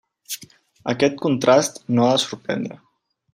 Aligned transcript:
Aquest 0.93 1.19
contrast 1.25 1.77
no 1.99 2.07
ha 2.07 2.17
de 2.17 2.23
sorprendre. 2.25 2.81